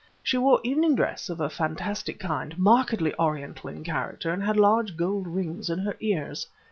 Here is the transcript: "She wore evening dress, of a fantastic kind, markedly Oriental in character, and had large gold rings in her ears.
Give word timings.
"She 0.23 0.35
wore 0.35 0.59
evening 0.63 0.95
dress, 0.95 1.29
of 1.29 1.39
a 1.39 1.47
fantastic 1.47 2.17
kind, 2.19 2.57
markedly 2.57 3.13
Oriental 3.19 3.69
in 3.69 3.83
character, 3.83 4.31
and 4.33 4.41
had 4.41 4.57
large 4.57 4.97
gold 4.97 5.27
rings 5.27 5.69
in 5.69 5.77
her 5.77 5.95
ears. 5.99 6.47